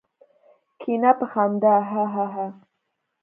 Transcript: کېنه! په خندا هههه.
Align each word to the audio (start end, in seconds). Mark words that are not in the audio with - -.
کېنه! 0.81 1.11
په 1.19 1.25
خندا 1.31 1.75
هههه. 1.91 2.47